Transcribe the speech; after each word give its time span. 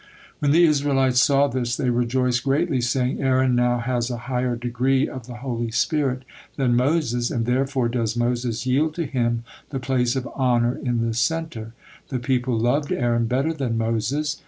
When 0.39 0.49
the 0.49 0.63
Israelites 0.63 1.21
saw 1.21 1.47
this, 1.47 1.75
they 1.77 1.91
rejoiced 1.91 2.43
greatly, 2.43 2.81
saying: 2.81 3.21
"Aaron 3.21 3.53
now 3.53 3.77
has 3.77 4.09
a 4.09 4.17
higher 4.25 4.55
degree 4.55 5.07
of 5.07 5.27
the 5.27 5.35
Holy 5.45 5.69
Spirit 5.69 6.23
than 6.55 6.75
Moses, 6.75 7.29
and 7.29 7.45
therefore 7.45 7.87
does 7.87 8.17
Moses 8.17 8.65
yield 8.65 8.95
to 8.95 9.05
him 9.05 9.43
the 9.69 9.77
place 9.79 10.15
of 10.15 10.27
honor 10.33 10.75
in 10.83 11.05
the 11.07 11.13
center." 11.13 11.73
The 12.09 12.17
people 12.17 12.57
loved 12.57 12.91
Aaron 12.91 13.27
better 13.27 13.53
than 13.53 13.77
Moses. 13.77 14.37